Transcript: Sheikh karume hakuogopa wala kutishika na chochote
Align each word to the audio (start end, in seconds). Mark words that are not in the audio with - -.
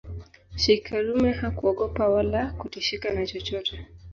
Sheikh 0.55 0.83
karume 0.89 1.31
hakuogopa 1.31 2.07
wala 2.07 2.51
kutishika 2.51 3.13
na 3.13 3.25
chochote 3.27 3.87